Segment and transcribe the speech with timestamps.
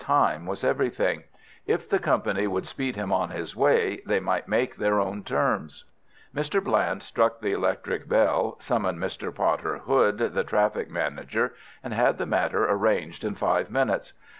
[0.03, 1.25] Time was everything.
[1.67, 5.85] If the company would speed him on his way, they might make their own terms.
[6.35, 6.59] Mr.
[6.59, 9.31] Bland struck the electric bell, summoned Mr.
[9.31, 11.53] Potter Hood, the traffic manager,
[11.83, 14.13] and had the matter arranged in five minutes.